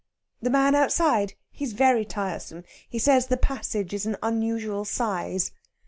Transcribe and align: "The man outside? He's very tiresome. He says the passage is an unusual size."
"The 0.41 0.49
man 0.49 0.73
outside? 0.73 1.35
He's 1.51 1.73
very 1.73 2.05
tiresome. 2.05 2.63
He 2.89 2.97
says 2.97 3.27
the 3.27 3.37
passage 3.37 3.93
is 3.93 4.07
an 4.07 4.17
unusual 4.23 4.83
size." 4.83 5.51